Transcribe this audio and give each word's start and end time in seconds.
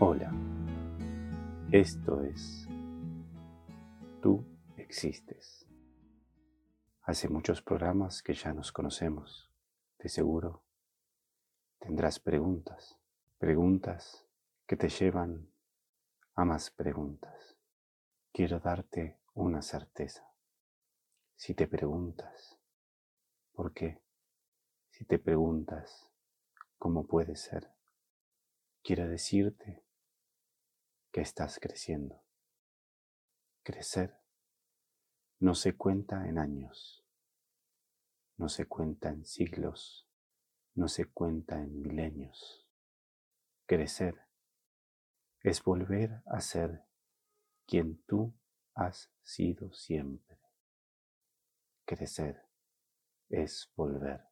Hola, 0.00 0.32
esto 1.72 2.22
es 2.22 2.68
Tú 4.22 4.44
existes. 4.76 5.66
Hace 7.02 7.28
muchos 7.28 7.62
programas 7.62 8.22
que 8.22 8.32
ya 8.32 8.52
nos 8.52 8.70
conocemos. 8.70 9.50
De 9.98 10.08
seguro 10.08 10.62
tendrás 11.80 12.20
preguntas, 12.20 12.96
preguntas 13.38 14.24
que 14.68 14.76
te 14.76 14.88
llevan 14.88 15.50
a 16.36 16.44
más 16.44 16.70
preguntas. 16.70 17.56
Quiero 18.32 18.60
darte 18.60 19.18
una 19.34 19.62
certeza. 19.62 20.32
Si 21.34 21.54
te 21.54 21.66
preguntas, 21.66 22.56
¿por 23.52 23.72
qué? 23.72 24.00
Si 24.90 25.04
te 25.04 25.18
preguntas, 25.18 26.08
¿cómo 26.78 27.04
puede 27.04 27.34
ser? 27.34 27.72
Quiero 28.84 29.08
decirte 29.08 29.87
estás 31.20 31.58
creciendo. 31.58 32.22
Crecer 33.62 34.18
no 35.40 35.54
se 35.54 35.76
cuenta 35.76 36.28
en 36.28 36.38
años, 36.38 37.04
no 38.36 38.48
se 38.48 38.66
cuenta 38.66 39.10
en 39.10 39.24
siglos, 39.24 40.08
no 40.74 40.88
se 40.88 41.06
cuenta 41.06 41.56
en 41.56 41.80
milenios. 41.80 42.66
Crecer 43.66 44.16
es 45.42 45.62
volver 45.62 46.22
a 46.26 46.40
ser 46.40 46.82
quien 47.66 48.02
tú 48.04 48.34
has 48.74 49.10
sido 49.22 49.72
siempre. 49.72 50.38
Crecer 51.84 52.42
es 53.28 53.70
volver. 53.76 54.22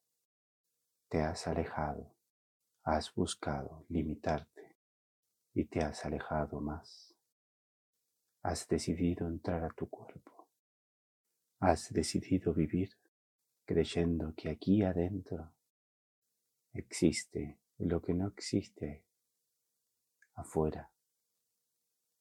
Te 1.09 1.23
has 1.23 1.47
alejado, 1.47 2.15
has 2.83 3.15
buscado 3.15 3.85
limitarte 3.89 4.56
y 5.57 5.65
te 5.65 5.81
has 5.81 6.05
alejado 6.05 6.61
más. 6.61 7.15
Has 8.43 8.69
decidido 8.69 9.27
entrar 9.27 9.65
a 9.65 9.71
tu 9.71 9.89
cuerpo. 9.89 10.47
Has 11.61 11.91
decidido 11.95 12.53
vivir 12.53 12.91
creyendo 13.65 14.35
que 14.37 14.51
aquí 14.51 14.83
adentro 14.83 15.55
existe 16.75 17.59
lo 17.79 18.03
que 18.03 18.13
no 18.13 18.29
existe 18.29 19.03
afuera, 20.35 20.93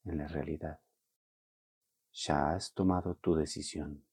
en 0.06 0.18
la 0.18 0.30
realidad. 0.30 0.80
Ya 2.14 2.54
has 2.54 2.74
tomado 2.74 3.16
tu 3.16 3.36
decisión. 3.36 4.06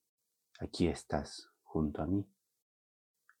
Aquí 0.59 0.89
estás 0.89 1.49
junto 1.63 2.01
a 2.01 2.07
mí, 2.07 2.29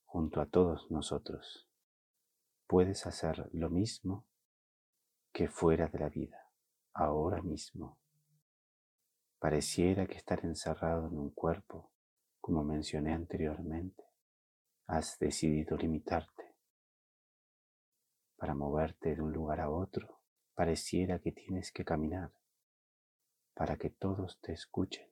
junto 0.05 0.39
a 0.39 0.45
todos 0.45 0.89
nosotros. 0.89 1.67
Puedes 2.67 3.05
hacer 3.05 3.49
lo 3.51 3.69
mismo 3.69 4.25
que 5.33 5.47
fuera 5.47 5.87
de 5.87 5.97
la 5.97 6.09
vida, 6.09 6.47
ahora 6.93 7.41
mismo. 7.41 7.97
Pareciera 9.39 10.05
que 10.05 10.15
estar 10.15 10.45
encerrado 10.45 11.07
en 11.07 11.17
un 11.17 11.31
cuerpo, 11.31 11.91
como 12.39 12.63
mencioné 12.63 13.13
anteriormente, 13.13 14.03
has 14.85 15.17
decidido 15.17 15.75
limitarte. 15.75 16.55
Para 18.37 18.53
moverte 18.53 19.15
de 19.15 19.21
un 19.23 19.33
lugar 19.33 19.59
a 19.59 19.71
otro, 19.71 20.21
pareciera 20.53 21.17
que 21.17 21.31
tienes 21.31 21.71
que 21.71 21.83
caminar. 21.83 22.31
Para 23.55 23.77
que 23.77 23.89
todos 23.89 24.39
te 24.39 24.53
escuchen, 24.53 25.09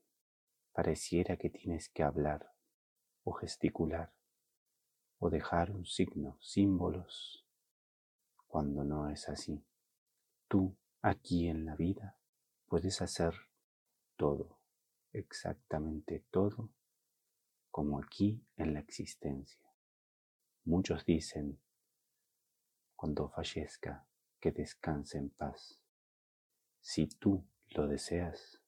pareciera 0.72 1.36
que 1.38 1.50
tienes 1.50 1.90
que 1.90 2.04
hablar 2.04 2.54
o 3.24 3.32
gesticular 3.34 4.14
o 5.18 5.32
dejar 5.32 5.72
un 5.72 5.86
signo, 5.86 6.38
símbolos, 6.42 7.48
cuando 8.48 8.84
no 8.84 9.10
es 9.10 9.28
así. 9.28 9.66
Tú, 10.52 10.76
aquí 11.02 11.48
en 11.48 11.64
la 11.64 11.78
vida, 11.78 12.18
puedes 12.68 13.02
hacer 13.02 13.34
todo, 14.18 14.60
exactamente 15.14 16.26
todo, 16.30 16.74
como 17.70 17.98
aquí 17.98 18.46
en 18.58 18.74
la 18.74 18.82
existencia. 18.82 19.74
Muchos 20.66 21.06
dicen, 21.06 21.58
cuando 22.98 23.30
fallezca, 23.30 24.06
que 24.42 24.52
descanse 24.52 25.20
en 25.20 25.30
paz. 25.30 25.82
Si 26.82 27.08
tú 27.08 27.48
lo 27.70 27.88
deseas, 27.88 28.62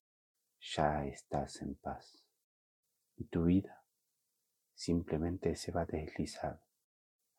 ya 0.61 1.05
estás 1.05 1.61
en 1.61 1.75
paz. 1.75 2.23
Y 3.17 3.25
tu 3.25 3.43
vida 3.43 3.83
simplemente 4.73 5.57
se 5.57 5.73
va 5.73 5.81
a 5.81 5.85
deslizar 5.85 6.63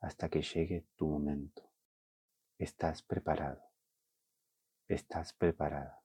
hasta 0.00 0.28
que 0.28 0.42
llegue 0.42 0.86
tu 0.96 1.08
momento. 1.08 1.62
Estás 2.58 3.02
preparado. 3.02 3.73
Estás 4.88 5.32
preparada. 5.32 6.04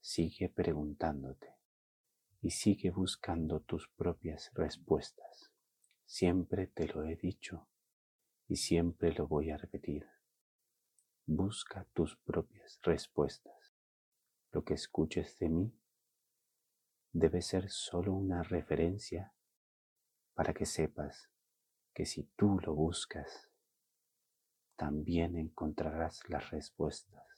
Sigue 0.00 0.48
preguntándote 0.48 1.54
y 2.40 2.50
sigue 2.50 2.90
buscando 2.90 3.60
tus 3.60 3.88
propias 3.90 4.50
respuestas. 4.54 5.52
Siempre 6.06 6.66
te 6.66 6.88
lo 6.88 7.04
he 7.04 7.14
dicho 7.14 7.68
y 8.48 8.56
siempre 8.56 9.12
lo 9.12 9.28
voy 9.28 9.50
a 9.50 9.58
repetir. 9.58 10.08
Busca 11.26 11.86
tus 11.92 12.16
propias 12.16 12.80
respuestas. 12.82 13.74
Lo 14.50 14.64
que 14.64 14.72
escuches 14.72 15.38
de 15.38 15.50
mí 15.50 15.78
debe 17.12 17.42
ser 17.42 17.68
solo 17.68 18.14
una 18.14 18.42
referencia 18.42 19.34
para 20.32 20.54
que 20.54 20.64
sepas 20.64 21.28
que 21.92 22.06
si 22.06 22.22
tú 22.34 22.58
lo 22.60 22.74
buscas, 22.74 23.50
también 24.74 25.36
encontrarás 25.36 26.26
las 26.30 26.50
respuestas. 26.50 27.33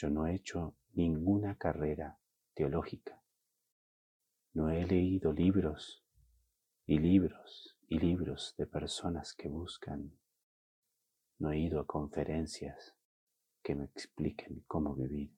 Yo 0.00 0.10
no 0.10 0.28
he 0.28 0.34
hecho 0.36 0.76
ninguna 0.94 1.58
carrera 1.58 2.20
teológica. 2.54 3.20
No 4.52 4.70
he 4.70 4.86
leído 4.86 5.32
libros 5.32 6.04
y 6.86 7.00
libros 7.00 7.76
y 7.88 7.98
libros 7.98 8.54
de 8.56 8.68
personas 8.68 9.34
que 9.34 9.48
buscan. 9.48 10.16
No 11.40 11.50
he 11.50 11.58
ido 11.58 11.80
a 11.80 11.86
conferencias 11.88 12.94
que 13.60 13.74
me 13.74 13.86
expliquen 13.86 14.62
cómo 14.68 14.94
vivir. 14.94 15.34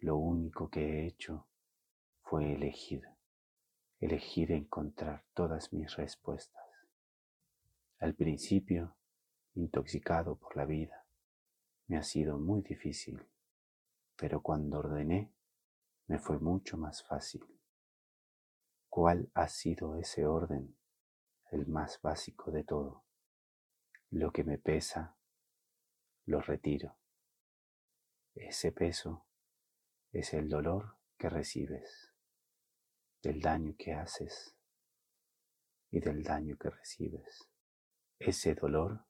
Lo 0.00 0.18
único 0.18 0.68
que 0.68 0.82
he 0.82 1.06
hecho 1.06 1.46
fue 2.24 2.52
elegir, 2.52 3.02
elegir 3.98 4.52
encontrar 4.52 5.24
todas 5.32 5.72
mis 5.72 5.96
respuestas. 5.96 6.66
Al 7.98 8.14
principio 8.14 8.94
intoxicado 9.54 10.36
por 10.36 10.54
la 10.54 10.66
vida. 10.66 11.06
Me 11.86 11.96
ha 11.96 12.02
sido 12.02 12.38
muy 12.38 12.60
difícil, 12.60 13.18
pero 14.18 14.42
cuando 14.42 14.80
ordené 14.80 15.32
me 16.08 16.18
fue 16.18 16.40
mucho 16.40 16.76
más 16.76 17.04
fácil. 17.04 17.44
¿Cuál 18.88 19.30
ha 19.34 19.46
sido 19.46 19.96
ese 19.96 20.26
orden? 20.26 20.76
El 21.52 21.68
más 21.68 22.00
básico 22.02 22.50
de 22.50 22.64
todo. 22.64 23.04
Lo 24.10 24.32
que 24.32 24.42
me 24.42 24.58
pesa, 24.58 25.16
lo 26.24 26.40
retiro. 26.40 26.98
Ese 28.34 28.72
peso 28.72 29.26
es 30.10 30.34
el 30.34 30.48
dolor 30.48 30.96
que 31.16 31.28
recibes, 31.28 32.12
del 33.22 33.40
daño 33.40 33.76
que 33.78 33.92
haces 33.92 34.56
y 35.90 36.00
del 36.00 36.24
daño 36.24 36.56
que 36.56 36.70
recibes. 36.70 37.48
Ese 38.18 38.54
dolor 38.54 39.06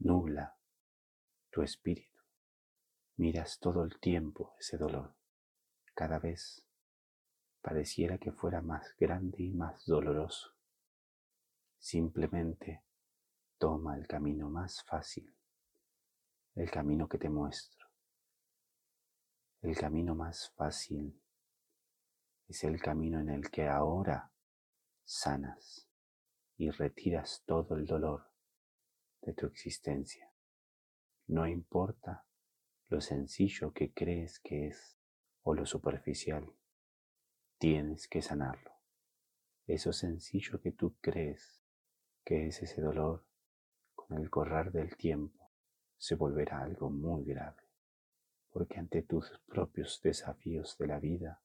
nubla 0.00 0.58
tu 1.50 1.62
espíritu. 1.62 2.09
Miras 3.20 3.58
todo 3.58 3.84
el 3.84 4.00
tiempo 4.00 4.54
ese 4.58 4.78
dolor. 4.78 5.14
Cada 5.92 6.18
vez 6.18 6.64
pareciera 7.60 8.16
que 8.16 8.32
fuera 8.32 8.62
más 8.62 8.96
grande 8.98 9.42
y 9.42 9.50
más 9.50 9.84
doloroso. 9.84 10.54
Simplemente 11.78 12.82
toma 13.58 13.98
el 13.98 14.06
camino 14.06 14.48
más 14.48 14.82
fácil, 14.84 15.36
el 16.54 16.70
camino 16.70 17.06
que 17.10 17.18
te 17.18 17.28
muestro. 17.28 17.88
El 19.60 19.76
camino 19.76 20.14
más 20.14 20.50
fácil 20.56 21.20
es 22.48 22.64
el 22.64 22.80
camino 22.80 23.20
en 23.20 23.28
el 23.28 23.50
que 23.50 23.68
ahora 23.68 24.32
sanas 25.04 25.86
y 26.56 26.70
retiras 26.70 27.42
todo 27.44 27.76
el 27.76 27.84
dolor 27.84 28.30
de 29.20 29.34
tu 29.34 29.44
existencia. 29.44 30.32
No 31.26 31.46
importa 31.46 32.24
lo 32.90 33.00
sencillo 33.00 33.72
que 33.72 33.92
crees 33.92 34.40
que 34.40 34.66
es 34.66 34.98
o 35.42 35.54
lo 35.54 35.64
superficial, 35.64 36.52
tienes 37.56 38.08
que 38.08 38.20
sanarlo. 38.20 38.72
Eso 39.68 39.92
sencillo 39.92 40.60
que 40.60 40.72
tú 40.72 40.96
crees 41.00 41.62
que 42.24 42.48
es 42.48 42.60
ese 42.62 42.80
dolor, 42.82 43.24
con 43.94 44.18
el 44.18 44.28
correr 44.28 44.72
del 44.72 44.96
tiempo, 44.96 45.52
se 45.98 46.16
volverá 46.16 46.62
algo 46.62 46.90
muy 46.90 47.24
grave, 47.24 47.62
porque 48.50 48.80
ante 48.80 49.02
tus 49.02 49.40
propios 49.46 50.00
desafíos 50.02 50.76
de 50.76 50.88
la 50.88 50.98
vida, 50.98 51.40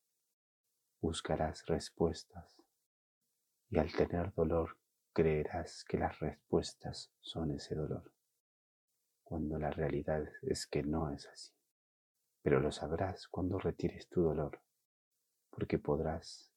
buscarás 1.00 1.63
respuestas 1.68 2.56
y 3.69 3.77
al 3.77 3.92
tener 3.94 4.33
dolor 4.33 4.80
creerás 5.13 5.83
que 5.83 6.00
las 6.00 6.19
respuestas 6.19 7.12
son 7.19 7.51
ese 7.51 7.75
dolor. 7.75 8.14
Cuando 9.25 9.57
la 9.57 9.72
realidad 9.72 10.24
es 10.44 10.68
que 10.68 10.83
no 10.83 11.12
es 11.12 11.27
así. 11.27 11.51
Pero 12.44 12.60
lo 12.60 12.72
sabrás 12.72 13.27
cuando 13.27 13.57
retires 13.57 14.07
tu 14.07 14.22
dolor, 14.22 14.62
porque 15.50 15.80
podrás 15.80 16.54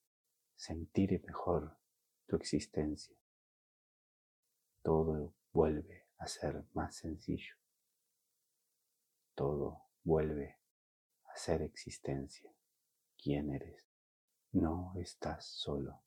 sentir 0.54 1.20
mejor 1.26 1.78
tu 2.26 2.36
existencia. 2.36 3.16
Todo 4.82 5.34
vuelve 5.50 6.08
a 6.18 6.26
ser 6.26 6.66
más 6.74 6.96
sencillo. 6.96 7.56
Todo 9.34 9.84
vuelve 10.04 10.58
a 11.24 11.36
ser 11.36 11.62
existencia. 11.62 12.52
¿Quién 13.16 13.50
eres? 13.54 13.88
No 14.52 14.92
estás 14.96 15.46
solo. 15.46 16.02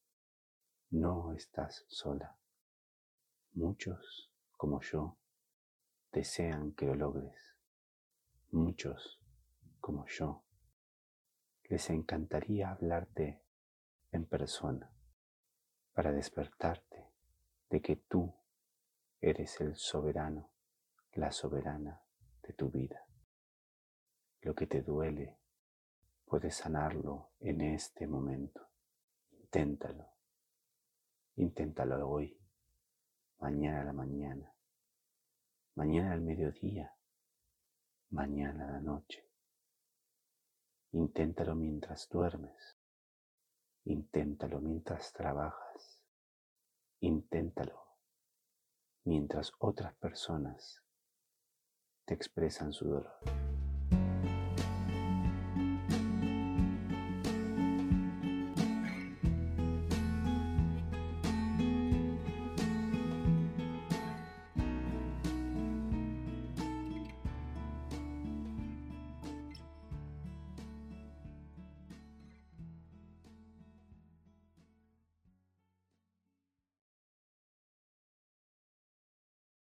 No 0.92 1.34
estás 1.34 1.86
sola. 1.88 2.38
Muchos, 3.54 4.32
como 4.52 4.80
yo, 4.82 5.18
desean 6.12 6.74
que 6.74 6.86
lo 6.86 6.96
logres. 6.96 7.56
Muchos, 8.52 9.22
como 9.80 10.06
yo, 10.08 10.44
les 11.64 11.90
encantaría 11.90 12.72
hablarte 12.72 13.42
en 14.12 14.26
persona 14.26 14.92
para 15.94 16.12
despertarte 16.12 17.12
de 17.70 17.82
que 17.82 17.96
tú 17.96 18.34
eres 19.22 19.62
el 19.62 19.76
soberano, 19.76 20.52
la 21.14 21.32
soberana 21.32 22.02
de 22.42 22.54
tu 22.54 22.70
vida. 22.70 23.06
Lo 24.42 24.54
que 24.54 24.68
te 24.68 24.82
duele, 24.82 25.38
puedes 26.26 26.56
sanarlo 26.56 27.32
en 27.40 27.62
este 27.62 28.08
momento. 28.08 28.68
Inténtalo. 29.32 30.10
Inténtalo 31.36 32.10
hoy, 32.10 32.38
mañana 33.40 33.82
a 33.82 33.86
la 33.86 33.94
mañana, 33.94 34.51
mañana 35.76 36.14
al 36.14 36.22
mediodía, 36.22 36.96
mañana 38.10 38.68
a 38.68 38.72
la 38.74 38.82
noche. 38.82 39.28
Inténtalo 40.94 41.56
mientras 41.56 42.10
duermes. 42.10 42.78
Inténtalo 43.86 44.60
mientras 44.60 45.14
trabajas. 45.14 46.04
Inténtalo 47.00 47.82
mientras 49.06 49.52
otras 49.60 49.94
personas 49.96 50.84
te 52.06 52.14
expresan 52.14 52.74
su 52.74 52.90
dolor. 52.90 53.51